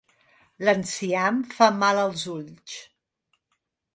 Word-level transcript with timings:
L'enciam 0.67 1.37
fa 1.57 1.69
mal 1.83 2.01
als 2.05 2.25
ulls. 2.39 2.79